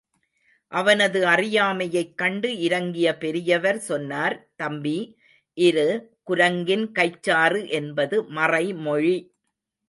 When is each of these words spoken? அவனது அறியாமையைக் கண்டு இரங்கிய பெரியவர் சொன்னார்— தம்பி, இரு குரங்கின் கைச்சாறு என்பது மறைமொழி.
அவனது 0.71 1.25
அறியாமையைக் 1.25 2.15
கண்டு 2.15 2.57
இரங்கிய 2.57 3.07
பெரியவர் 3.17 3.79
சொன்னார்— 3.79 4.37
தம்பி, 4.55 4.97
இரு 5.57 5.87
குரங்கின் 6.23 6.91
கைச்சாறு 6.99 7.69
என்பது 7.71 8.23
மறைமொழி. 8.31 9.15